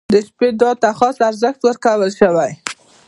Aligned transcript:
•د 0.13 0.15
شپې 0.27 0.47
دعا 0.59 0.71
ته 0.81 0.89
خاص 0.99 1.15
ارزښت 1.29 1.59
ورکړل 1.63 2.11
شوی. 2.19 2.51